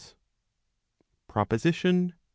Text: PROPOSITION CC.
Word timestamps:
PROPOSITION 1.27 2.13
CC. 2.13 2.13